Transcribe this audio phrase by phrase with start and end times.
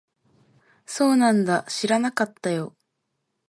[0.87, 1.63] そうなんだ。
[1.67, 2.75] 知らなかったよ。